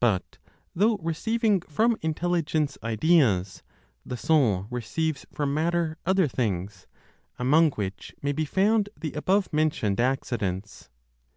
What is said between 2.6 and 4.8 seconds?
ideas, the soul